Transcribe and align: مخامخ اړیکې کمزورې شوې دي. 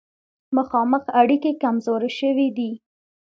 مخامخ 0.57 1.03
اړیکې 1.21 1.51
کمزورې 1.61 2.09
شوې 2.19 2.47
دي. 2.57 2.71